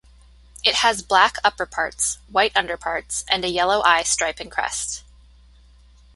It 0.65 0.77
has 0.77 1.03
black 1.03 1.35
upper 1.43 1.67
parts, 1.67 2.17
white 2.27 2.57
underparts 2.57 3.23
and 3.29 3.45
a 3.45 3.49
yellow 3.49 3.81
eye 3.81 4.01
stripe 4.01 4.39
and 4.39 4.51
crest. 4.51 5.03